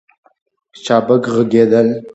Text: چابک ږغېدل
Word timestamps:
چابک 0.83 1.23
ږغېدل 1.33 1.87